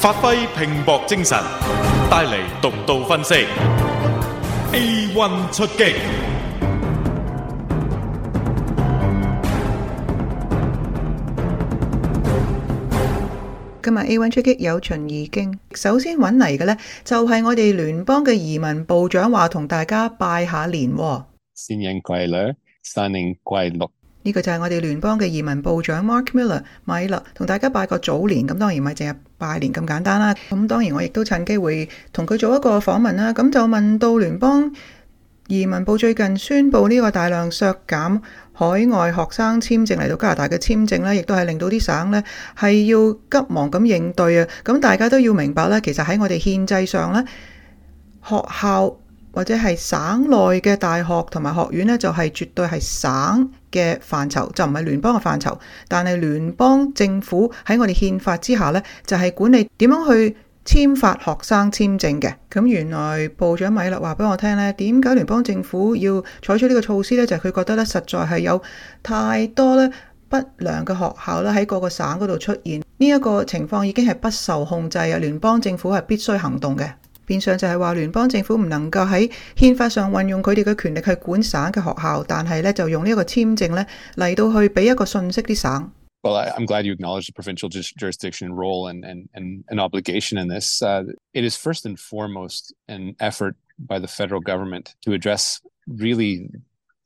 [0.00, 1.36] 发挥拼搏精神，
[2.10, 3.34] 带嚟独到分析。
[4.72, 5.92] A one 出击，
[13.82, 15.58] 今日 A one 出击有秦二经。
[15.74, 20.90] 首先揾嚟嘅呢，就系我哋联邦嘅移民部长话同大家拜下年。
[21.54, 23.90] 新年快乐，新年快乐。
[24.22, 28.46] 呢個就係我哋聯邦嘅移民部長 Mark Miller 米勒，同大家拜個早年。
[28.46, 30.34] 咁當然唔系淨係拜年咁簡單啦。
[30.50, 33.32] 咁當然我亦都趁機會同佢做一個訪問啦。
[33.32, 34.70] 咁就問到聯邦
[35.46, 38.20] 移民部最近宣布呢個大量削減
[38.52, 42.22] 海外學生簽證嚟到加拿大嘅簽證呢亦都係令到啲省呢
[42.58, 44.46] 係要急忙咁應對啊。
[44.62, 47.24] 咁大家都要明白啦，其實喺我哋憲制上呢
[48.22, 48.99] 學校。
[49.32, 55.56] 或者係省內嘅大學同埋學院呢，就係絕對係省嘅範疇，就唔係聯邦嘅範疇。
[55.88, 62.34] 但係聯邦政府喺我哋憲法之下呢，就係管理點樣去簽發學生簽證嘅。
[62.50, 67.24] 咁原來部長米勒話俾我聽呢，點解聯邦政府要採取呢個措施呢？
[67.26, 68.60] 就係佢覺得呢，實在係有
[69.02, 69.90] 太多呢。
[70.28, 72.80] 不良嘅學校啦，喺各個省嗰度出現。
[72.98, 75.18] 呢一個情況已經係不受控制啊！
[75.18, 76.88] 聯邦政府係必須行動嘅。
[77.30, 85.92] 變相就係話聯邦政府唔能夠喺憲法上運用佢哋嘅權力去管省嘅學校，但係咧就用呢一個簽證咧嚟到去俾一個信息啲省。
[86.22, 90.82] Well, I'm glad you acknowledge the provincial jurisdiction role and, and, and, an obligation in this.
[90.82, 96.50] Uh, it is first and foremost an effort by the federal government to address really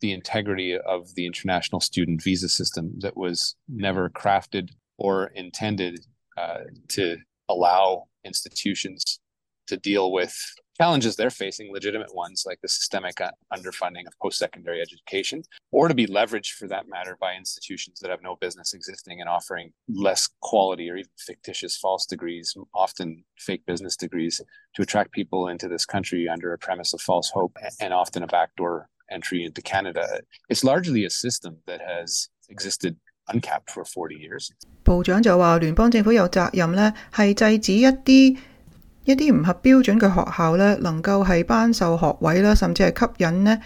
[0.00, 6.00] the integrity of the international student visa system that was never crafted or intended
[6.36, 9.20] uh, to allow institutions
[9.66, 10.34] to deal with
[10.80, 15.86] challenges they're facing, legitimate ones like the systemic uh, underfunding of post secondary education, or
[15.86, 19.70] to be leveraged for that matter by institutions that have no business existing and offering
[19.88, 24.40] less quality or even fictitious false degrees, often fake business degrees,
[24.74, 28.26] to attract people into this country under a premise of false hope and often a
[28.26, 30.20] backdoor entry into Canada.
[30.48, 32.96] It's largely a system that has existed
[33.28, 34.50] uncapped for 40 years.
[39.04, 43.58] 一啲唔合标准嘅学校咧，能够系班授学位啦，甚至系吸引呢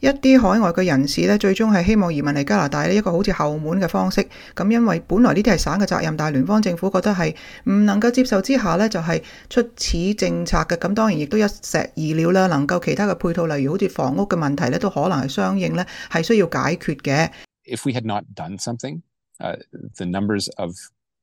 [0.00, 4.26] 一啲海外嘅人士咧，最终系希望移民嚟加拿大呢一个好似后门嘅方式。
[4.56, 7.36] 咁因为本来呢啲系省嘅责任，但系联邦政府觉得系
[7.70, 10.76] 唔能够接受之下咧，就係出此政策嘅。
[10.76, 17.28] 咁当然亦都一石二鸟啦，能够其他嘅配套，例如好似房屋嘅问题咧，都可能系相应咧系需要解决嘅。
[17.66, 19.02] If we had not done something,
[19.38, 20.70] the numbers of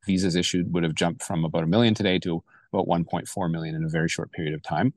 [0.05, 2.43] visas issued would have jumped from about a million today to
[2.79, 4.93] about 1.4 million in a very short period of time.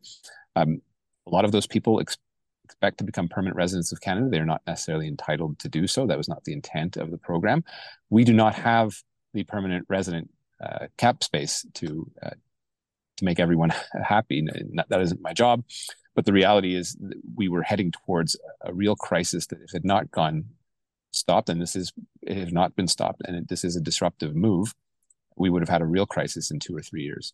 [0.56, 0.80] Um,
[1.26, 2.16] a lot of those people ex-
[2.64, 4.28] expect to become permanent residents of Canada.
[4.30, 6.06] They're not necessarily entitled to do so.
[6.06, 7.64] That was not the intent of the program.
[8.10, 8.94] We do not have
[9.34, 10.30] the permanent resident
[10.62, 12.30] uh, cap space to uh,
[13.16, 13.70] to make everyone
[14.04, 14.46] happy.
[14.88, 15.64] That isn't my job.
[16.14, 16.96] But the reality is,
[17.36, 20.44] we were heading towards a real crisis that, if it had not gone
[21.12, 21.92] stopped, and this is
[22.22, 24.74] it had not been stopped, and it, this is a disruptive move,
[25.36, 27.32] we would have had a real crisis in two or three years.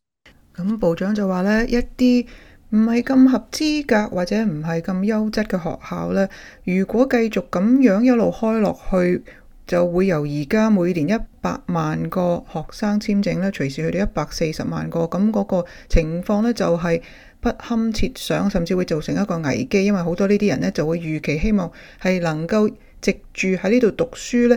[0.56, 2.26] 咁部长就话呢一啲
[2.70, 6.28] 唔系咁合资格或者唔系咁优质嘅学校呢
[6.64, 9.22] 如果继续咁样一路开落去，
[9.66, 17.02] 就会由而家每年一百万个学生签证呢随时去到一百四十万个，咁嗰个情况呢就系
[17.40, 21.70] 不堪设想，甚至会造成一个危机，因为好多呢啲人呢就会预期希望
[22.02, 22.68] 系能够
[23.02, 24.56] 藉住喺呢度读书呢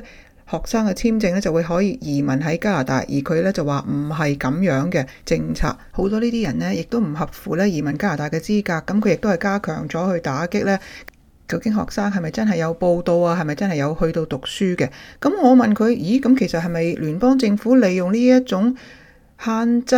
[0.50, 10.80] 學生嘅簽證咧就會可以移民喺加拿大，而佢咧就話唔係咁樣嘅政策，好多呢啲人咧亦都唔合乎咧移民加拿大嘅資格，咁佢亦都係加強咗去打擊咧。
[11.48, 13.36] 究竟學生係咪真係有報到啊？
[13.40, 14.88] 係咪真係有去到讀書嘅？
[15.20, 16.20] 咁我問佢，咦？
[16.22, 18.76] 咁其實係咪聯邦政府利用呢一種
[19.44, 19.96] 限制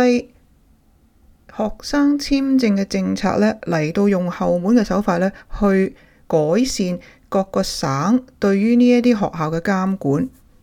[1.54, 5.30] 學生簽證嘅政策咧，嚟到用後門嘅手法咧
[5.60, 5.94] 去
[6.26, 6.98] 改善
[7.28, 10.28] 各個省對於呢一啲學校嘅監管？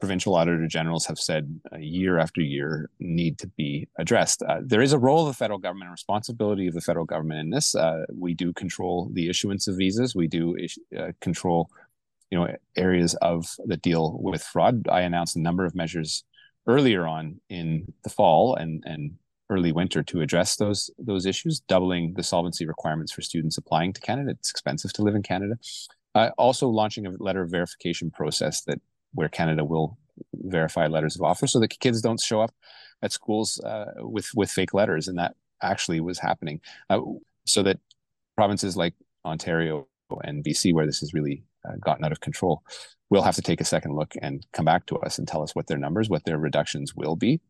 [0.00, 4.42] provincial auditor generals have said uh, year after year need to be addressed.
[4.42, 7.50] Uh, there is a role of the federal government, responsibility of the federal government in
[7.50, 7.74] this.
[7.76, 10.14] Uh, we do control the issuance of visas.
[10.14, 11.68] We do is, uh, control,
[12.30, 14.88] you know, areas of that deal with fraud.
[14.88, 16.24] I announced a number of measures
[16.66, 19.14] earlier on in the fall and and
[19.50, 24.00] early winter to address those those issues, doubling the solvency requirements for students applying to
[24.00, 24.30] Canada.
[24.30, 25.58] It's expensive to live in Canada.
[26.14, 28.78] Uh, also launching a letter of verification process that
[29.14, 29.96] where Canada will
[30.34, 32.52] verify letters of offer so that kids don't show up
[33.02, 37.00] at schools uh, with with fake letters and that actually was happening uh,
[37.46, 37.78] so that
[38.36, 38.94] provinces like
[39.24, 39.86] ontario
[40.22, 42.62] and bc where this has really uh, gotten out of control
[43.10, 45.54] will have to take a second look and come back to us and tell us
[45.56, 47.40] what their numbers what their reductions will be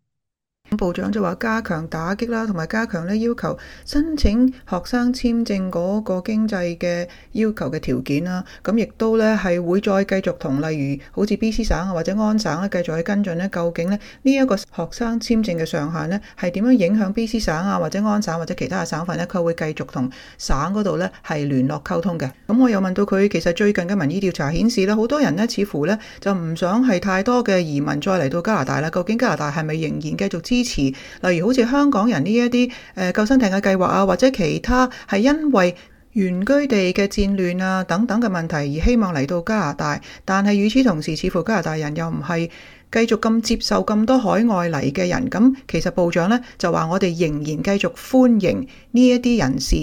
[0.79, 8.43] 部长就话加强打击啦，同埋加强咧要求申请学生签证嗰个经济嘅要求嘅条件啦。
[8.65, 22.29] 咁亦都咧系会再继续同例如好似 B.C 省啊或者安省咧继续去跟进咧，究竟咧呢一个学生签证嘅上限咧系点样影响 B.C 省啊或者安省或者其他嘅省份咧，佢会继续同省嗰度咧系联络沟通嘅。
[22.49, 28.91] 咁我又问到佢，其实最近嘅民意调查显示咧，好多人咧似乎咧就唔想系太多嘅移民再嚟到加拿大啦。
[28.91, 30.54] 究竟加拿大系咪仍然继续支？
[30.63, 30.83] 支持，
[31.29, 35.75] 例如好似香港人呢一啲诶救生艇嘅计划啊，或者其他系因为。
[36.17, 42.47] 原居地嘅戰亂啊等等嘅問題而希望嚟到加拿大，但係與此同時，似乎加拿大人又唔係
[42.93, 45.29] 繼續咁接受咁多海外嚟嘅人。
[45.29, 49.77] 咁其實部長呢，就話：我哋仍然繼續歡迎呢一啲人士。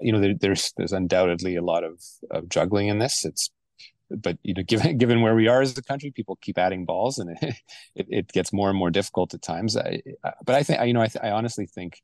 [0.00, 1.94] You know, there's there's undoubtedly a lot of
[2.30, 3.26] of juggling in this.
[3.26, 3.48] It's
[4.10, 7.18] but you know, given given where we are as a country, people keep adding balls,
[7.18, 7.54] and it,
[7.94, 9.76] it, it gets more and more difficult at times.
[9.76, 12.02] I, I, but I think you know, I, th- I honestly think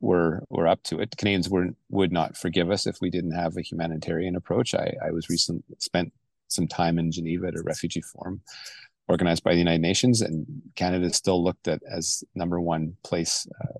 [0.00, 1.14] we're we're up to it.
[1.16, 4.74] Canadians were would not forgive us if we didn't have a humanitarian approach.
[4.74, 6.12] I, I was recent spent
[6.48, 8.40] some time in Geneva at a refugee forum
[9.08, 10.44] organized by the United Nations, and
[10.76, 13.78] Canada is still looked at as number one place uh,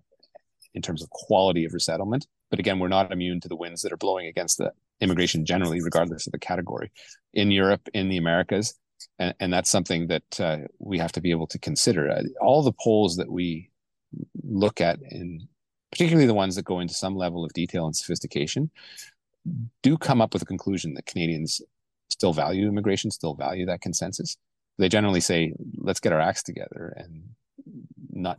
[0.74, 2.26] in terms of quality of resettlement.
[2.50, 5.82] But again, we're not immune to the winds that are blowing against the, immigration generally,
[5.82, 6.90] regardless of the category,
[7.34, 8.74] in Europe, in the Americas.
[9.18, 12.10] And, and that's something that uh, we have to be able to consider.
[12.10, 13.70] Uh, all the polls that we
[14.44, 15.42] look at, and
[15.92, 18.70] particularly the ones that go into some level of detail and sophistication,
[19.82, 21.62] do come up with a conclusion that Canadians
[22.10, 24.36] still value immigration, still value that consensus.
[24.78, 27.22] They generally say, let's get our acts together and
[28.10, 28.38] not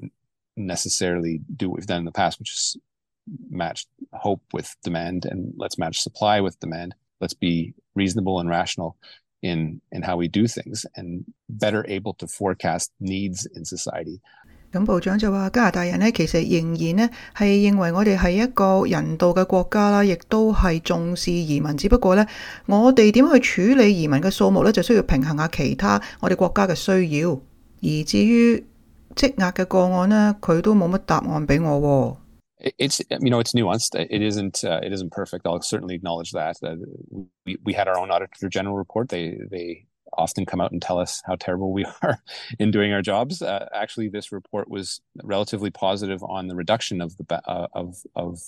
[0.55, 2.77] necessarily do what we've done in the past, which is
[3.49, 3.85] match.
[4.19, 6.93] Hope with demand, and let's match supply with demand.
[7.23, 8.95] Let's be reasonable and rational
[9.41, 14.19] in in how we do things, and better able to forecast needs in society.
[14.71, 21.75] 咁部长就话，加拿大人咧，其实仍然咧系认为我哋系一个人道嘅国家啦，亦都系重视移民。
[21.75, 22.27] 只不过咧，
[22.67, 23.39] 我哋点去
[23.71, 27.29] 处理移民嘅数目咧，就需要平衡下其他我哋国家嘅需要。
[27.31, 28.63] 而至于
[29.15, 32.18] 积压嘅个案咧，佢都冇乜答案俾我。
[32.59, 36.75] it's you know it's nuanced it isn't uh, it isn't perfect i'll certainly acknowledge that uh,
[37.45, 39.85] we, we had our own auditor general report they they
[40.17, 42.19] often come out and tell us how terrible we are
[42.57, 47.15] in doing our jobs uh, actually this report was relatively positive on the reduction of
[47.17, 48.39] the ba- uh, of of